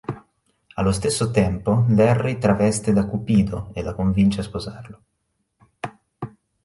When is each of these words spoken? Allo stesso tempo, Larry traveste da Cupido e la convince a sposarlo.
Allo 0.77 0.91
stesso 0.93 1.29
tempo, 1.29 1.85
Larry 1.89 2.39
traveste 2.39 2.91
da 2.91 3.05
Cupido 3.05 3.69
e 3.75 3.83
la 3.83 3.93
convince 3.93 4.39
a 4.39 4.43
sposarlo. 4.43 5.03